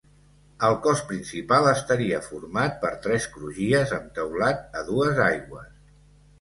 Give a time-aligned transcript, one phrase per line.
[0.69, 5.73] El cos principal estaria format per tres crugies amb teulat a dues aigües.